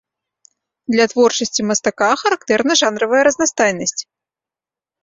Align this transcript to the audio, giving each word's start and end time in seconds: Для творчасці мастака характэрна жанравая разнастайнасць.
Для 0.95 1.05
творчасці 1.11 1.67
мастака 1.69 2.09
характэрна 2.23 2.79
жанравая 2.83 3.23
разнастайнасць. 3.31 4.01